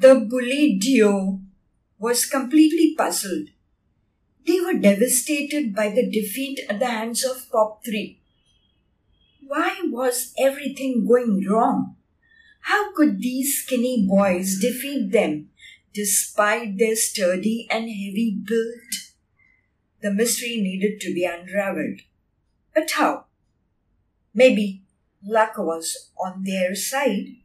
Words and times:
The 0.00 0.14
bully 0.14 0.78
duo 0.80 1.40
was 1.98 2.24
completely 2.24 2.94
puzzled. 2.96 3.48
They 4.46 4.58
were 4.58 4.72
devastated 4.72 5.74
by 5.74 5.90
the 5.90 6.10
defeat 6.10 6.58
at 6.70 6.78
the 6.78 6.86
hands 6.86 7.22
of 7.22 7.50
Pop 7.52 7.84
3. 7.84 8.18
Why 9.46 9.82
was 9.84 10.32
everything 10.38 11.06
going 11.06 11.46
wrong? 11.46 11.96
How 12.62 12.94
could 12.94 13.20
these 13.20 13.62
skinny 13.62 14.06
boys 14.08 14.58
defeat 14.58 15.12
them 15.12 15.50
despite 15.92 16.78
their 16.78 16.96
sturdy 16.96 17.68
and 17.70 17.84
heavy 17.84 18.40
build? 18.42 18.94
The 20.00 20.14
mystery 20.14 20.62
needed 20.62 20.98
to 21.02 21.12
be 21.12 21.26
unraveled. 21.26 22.00
But 22.74 22.90
how? 22.92 23.26
Maybe 24.32 24.82
luck 25.22 25.58
was 25.58 26.08
on 26.18 26.44
their 26.44 26.74
side. 26.74 27.36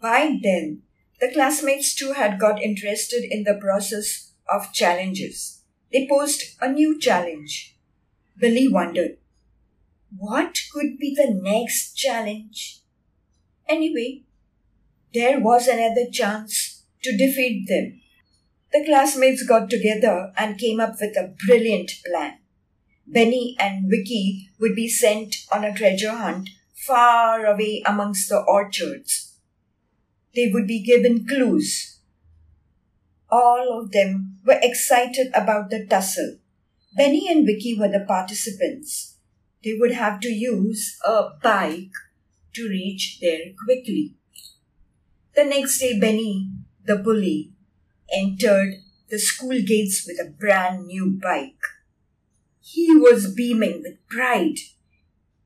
By 0.00 0.38
then, 0.40 0.82
the 1.20 1.32
classmates 1.32 1.94
too 1.94 2.12
had 2.12 2.38
got 2.38 2.62
interested 2.62 3.24
in 3.28 3.44
the 3.44 3.58
process 3.60 4.32
of 4.48 4.72
challenges. 4.72 5.62
They 5.92 6.06
posed 6.08 6.42
a 6.60 6.70
new 6.70 6.98
challenge. 6.98 7.76
Billy 8.38 8.68
wondered, 8.68 9.18
what 10.16 10.58
could 10.72 10.98
be 10.98 11.14
the 11.14 11.32
next 11.34 11.94
challenge? 11.94 12.80
Anyway, 13.68 14.22
there 15.12 15.40
was 15.40 15.66
another 15.66 16.10
chance 16.10 16.84
to 17.02 17.16
defeat 17.16 17.66
them. 17.68 18.00
The 18.72 18.84
classmates 18.84 19.42
got 19.42 19.70
together 19.70 20.32
and 20.36 20.58
came 20.58 20.80
up 20.80 20.96
with 21.00 21.16
a 21.16 21.34
brilliant 21.46 21.92
plan. 22.06 22.38
Benny 23.06 23.56
and 23.58 23.90
Vicky 23.90 24.50
would 24.60 24.74
be 24.74 24.88
sent 24.88 25.36
on 25.50 25.64
a 25.64 25.74
treasure 25.74 26.12
hunt 26.12 26.50
far 26.74 27.46
away 27.46 27.82
amongst 27.86 28.28
the 28.28 28.38
orchards. 28.38 29.27
They 30.38 30.52
would 30.52 30.68
be 30.68 30.78
given 30.78 31.26
clues. 31.26 31.98
All 33.28 33.80
of 33.80 33.90
them 33.90 34.38
were 34.46 34.60
excited 34.62 35.32
about 35.34 35.68
the 35.68 35.84
tussle. 35.84 36.38
Benny 36.96 37.26
and 37.28 37.44
Vicky 37.44 37.76
were 37.76 37.88
the 37.88 38.04
participants. 38.06 39.16
They 39.64 39.74
would 39.74 39.94
have 39.94 40.20
to 40.20 40.28
use 40.28 40.96
a 41.04 41.30
bike 41.42 41.90
to 42.54 42.68
reach 42.68 43.18
there 43.20 43.46
quickly. 43.64 44.14
The 45.34 45.42
next 45.42 45.80
day, 45.80 45.98
Benny, 45.98 46.52
the 46.84 46.94
bully, 46.94 47.50
entered 48.12 48.74
the 49.08 49.18
school 49.18 49.58
gates 49.66 50.06
with 50.06 50.20
a 50.24 50.30
brand 50.30 50.86
new 50.86 51.18
bike. 51.20 51.66
He 52.60 52.94
was 52.94 53.34
beaming 53.34 53.82
with 53.82 54.06
pride. 54.08 54.58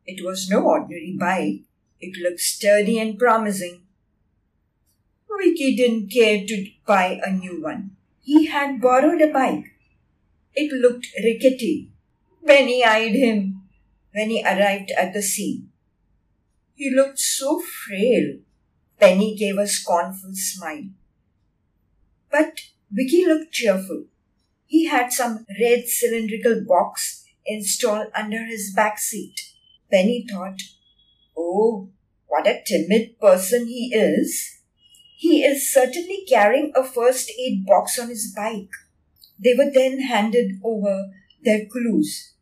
It 0.05 0.23
was 0.23 0.51
no 0.51 0.61
ordinary 0.67 1.17
bike. 1.19 1.63
It 1.99 2.19
looked 2.23 2.41
sturdy 2.41 2.99
and 2.99 3.19
promising. 3.19 3.87
Vicky 5.43 5.75
didn't 5.75 6.09
care 6.09 6.47
to 6.47 6.71
buy 6.87 7.19
a 7.21 7.33
new 7.33 7.61
one. 7.61 7.97
He 8.21 8.47
had 8.47 8.81
borrowed 8.81 9.21
a 9.21 9.33
bike. 9.33 9.65
It 10.55 10.73
looked 10.73 11.09
rickety. 11.25 11.91
Benny 12.45 12.85
eyed 12.85 13.17
him 13.17 13.63
when 14.15 14.31
he 14.31 14.45
arrived 14.45 14.93
at 14.93 15.13
the 15.13 15.23
scene. 15.23 15.71
He 16.75 16.95
looked 16.95 17.19
so 17.19 17.61
frail. 17.61 18.39
Benny 19.01 19.35
gave 19.35 19.59
a 19.59 19.67
scornful 19.67 20.31
smile. 20.35 20.91
But 22.31 22.61
Vicky 22.93 23.27
looked 23.27 23.53
cheerful. 23.53 24.05
He 24.67 24.87
had 24.87 25.13
some 25.13 25.45
red 25.61 25.89
cylindrical 25.89 26.65
box 26.65 27.25
installed 27.45 28.13
under 28.15 28.45
his 28.45 28.73
back 28.73 28.99
seat. 29.01 29.41
Benny 29.91 30.25
thought, 30.31 30.61
Oh, 31.37 31.89
what 32.29 32.47
a 32.47 32.63
timid 32.65 33.19
person 33.19 33.67
he 33.67 33.93
is. 33.93 34.62
He 35.23 35.45
is 35.45 35.73
certainly 35.73 36.25
carrying 36.29 36.73
a 36.75 36.83
first 36.83 37.31
aid 37.39 37.65
box 37.65 37.97
on 37.97 38.09
his 38.09 38.35
bike. 38.35 38.73
They 39.39 39.55
were 39.57 39.71
then 39.73 40.01
handed 40.01 40.59
over 40.65 41.13
their 41.45 41.65
clues. 41.67 42.35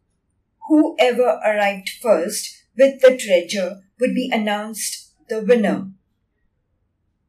Whoever 0.66 1.38
arrived 1.44 1.90
first 2.00 2.64
with 2.78 3.02
the 3.02 3.18
treasure 3.18 3.82
would 4.00 4.14
be 4.14 4.30
announced 4.32 5.12
the 5.28 5.42
winner. 5.42 5.90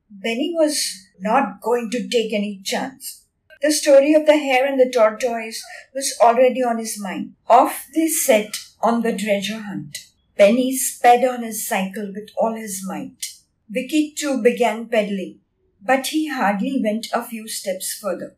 Benny 0.09 0.53
was 0.55 1.05
not 1.19 1.59
going 1.59 1.91
to 1.91 2.07
take 2.07 2.31
any 2.31 2.61
chance. 2.63 3.25
The 3.61 3.73
story 3.73 4.13
of 4.13 4.25
the 4.27 4.37
hare 4.37 4.65
and 4.65 4.79
the 4.79 4.89
tortoise 4.89 5.61
was 5.93 6.17
already 6.21 6.63
on 6.63 6.77
his 6.77 6.97
mind. 6.97 7.35
Off 7.49 7.87
they 7.93 8.07
set 8.07 8.57
on 8.79 9.01
the 9.01 9.17
treasure 9.17 9.59
hunt. 9.59 9.97
Benny 10.37 10.77
sped 10.77 11.25
on 11.25 11.43
his 11.43 11.67
cycle 11.67 12.09
with 12.15 12.29
all 12.37 12.55
his 12.55 12.85
might. 12.87 13.41
Vicky 13.69 14.13
too 14.17 14.41
began 14.41 14.87
pedaling, 14.87 15.40
but 15.81 16.07
he 16.07 16.27
hardly 16.27 16.79
went 16.81 17.07
a 17.13 17.23
few 17.23 17.47
steps 17.47 17.93
further. 17.93 18.35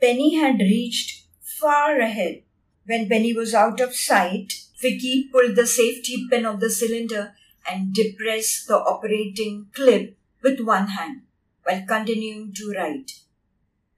Benny 0.00 0.34
had 0.34 0.58
reached 0.58 1.26
far 1.40 1.98
ahead. 1.98 2.42
When 2.86 3.08
Benny 3.08 3.32
was 3.32 3.54
out 3.54 3.80
of 3.80 3.94
sight, 3.94 4.52
Vicky 4.80 5.28
pulled 5.32 5.56
the 5.56 5.66
safety 5.66 6.26
pin 6.28 6.44
of 6.44 6.60
the 6.60 6.68
cylinder 6.68 7.34
and 7.70 7.94
depressed 7.94 8.68
the 8.68 8.76
operating 8.76 9.68
clip 9.72 10.18
with 10.42 10.60
one 10.60 10.88
hand 10.88 11.22
while 11.62 11.82
continuing 11.86 12.52
to 12.54 12.72
ride. 12.72 13.10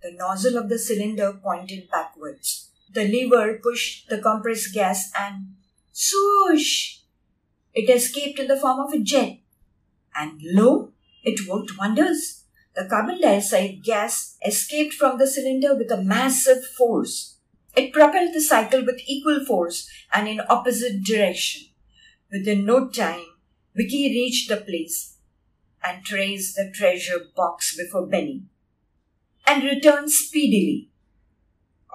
The 0.03 0.13
nozzle 0.13 0.57
of 0.57 0.69
the 0.69 0.79
cylinder 0.79 1.33
pointed 1.33 1.91
backwards. 1.91 2.71
The 2.93 3.09
lever 3.09 3.59
pushed 3.61 4.09
the 4.09 4.19
compressed 4.19 4.73
gas 4.73 5.11
and 5.19 5.57
swoosh! 5.91 6.99
It 7.75 7.91
escaped 7.91 8.39
in 8.39 8.47
the 8.47 8.57
form 8.57 8.81
of 8.81 8.93
a 8.93 9.01
jet. 9.01 9.39
And 10.15 10.41
lo, 10.43 10.93
it 11.27 11.47
worked 11.49 11.77
wonders. 11.77 12.45
The 12.77 12.87
carbon 12.87 13.21
dioxide 13.21 13.83
gas 13.83 14.39
escaped 14.47 14.95
from 14.95 15.19
the 15.19 15.27
cylinder 15.27 15.75
with 15.75 15.91
a 15.91 16.03
massive 16.03 16.65
force. 16.65 17.39
It 17.75 17.93
propelled 17.93 18.33
the 18.33 18.41
cycle 18.41 18.85
with 18.85 19.01
equal 19.07 19.45
force 19.45 19.91
and 20.13 20.29
in 20.29 20.41
opposite 20.49 21.03
direction. 21.03 21.63
Within 22.31 22.65
no 22.65 22.89
time, 22.89 23.27
Vicky 23.75 24.09
reached 24.09 24.49
the 24.49 24.57
place 24.57 25.17
and 25.85 26.05
traced 26.05 26.57
the 26.57 26.73
treasure 26.73 27.21
box 27.35 27.77
before 27.77 28.07
Benny 28.07 28.45
and 29.47 29.63
returned 29.63 30.11
speedily. 30.11 30.91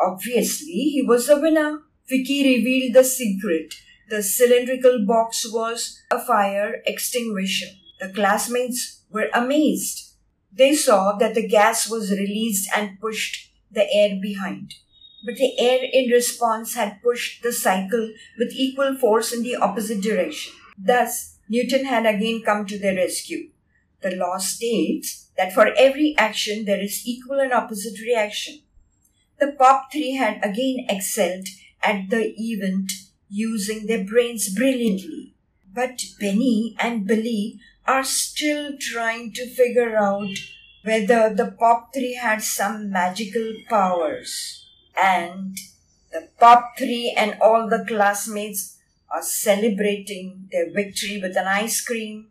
Obviously, 0.02 0.90
he 0.94 1.04
was 1.08 1.28
the 1.28 1.40
winner. 1.40 1.80
Vicky 2.08 2.44
revealed 2.44 2.96
the 2.96 3.04
secret. 3.04 3.74
The 4.10 4.24
cylindrical 4.24 5.06
box 5.06 5.46
was 5.52 6.02
a 6.12 6.20
fire 6.20 6.82
extinguisher. 6.86 7.74
The 8.02 8.10
classmates 8.10 9.04
were 9.12 9.30
amazed. 9.32 10.16
They 10.52 10.74
saw 10.74 11.16
that 11.20 11.36
the 11.36 11.48
gas 11.48 11.88
was 11.88 12.12
released 12.12 12.68
and 12.76 13.00
pushed 13.00 13.54
the 13.72 13.88
air 13.94 14.18
behind. 14.20 14.74
But 15.24 15.36
the 15.36 15.54
air 15.60 15.80
in 15.94 16.10
response 16.10 16.74
had 16.74 17.02
pushed 17.04 17.44
the 17.44 17.54
cycle 17.54 18.12
with 18.40 18.54
equal 18.54 18.98
force 18.98 19.32
in 19.32 19.44
the 19.44 19.56
opposite 19.56 20.02
direction. 20.02 20.54
Thus, 20.76 21.38
Newton 21.48 21.86
had 21.86 22.08
again 22.08 22.42
come 22.44 22.66
to 22.66 22.80
their 22.80 22.96
rescue. 22.96 23.52
The 24.02 24.16
law 24.16 24.40
states 24.40 25.30
that 25.38 25.54
for 25.54 25.68
every 25.78 26.16
action 26.18 26.66
there 26.66 26.82
is 26.82 27.06
equal 27.06 27.40
and 27.40 27.54
opposite 27.54 28.00
reaction. 28.02 28.62
The 29.40 29.52
POP 29.52 29.92
3 29.92 30.16
had 30.16 30.44
again 30.44 30.88
excelled 30.90 31.48
at 31.84 32.10
the 32.10 32.34
event 32.36 32.92
using 33.30 33.86
their 33.86 34.04
brains 34.04 34.54
brilliantly. 34.54 35.36
But 35.72 36.04
Benny 36.20 36.76
and 36.80 37.06
Billy 37.06 37.60
are 37.88 38.04
still 38.04 38.78
trying 38.80 39.34
to 39.34 39.48
figure 39.48 39.98
out 39.98 40.30
whether 40.84 41.34
the 41.34 41.54
POP 41.60 41.94
3 41.94 42.16
had 42.16 42.42
some 42.42 42.90
magical 42.90 43.54
powers. 43.70 44.66
And 45.00 45.58
the 46.12 46.30
POP 46.40 46.78
3 46.78 47.14
and 47.18 47.38
all 47.42 47.70
the 47.70 47.86
classmates 47.88 48.78
are 49.14 49.24
celebrating 49.24 50.48
their 50.52 50.72
victory 50.72 51.22
with 51.22 51.38
an 51.38 51.48
ice 51.48 51.82
cream 51.82 52.31